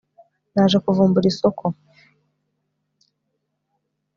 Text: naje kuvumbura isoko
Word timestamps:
naje 0.53 0.77
kuvumbura 0.83 1.27
isoko 1.33 1.65